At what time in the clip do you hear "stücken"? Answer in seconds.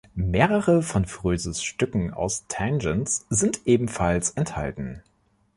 1.63-2.11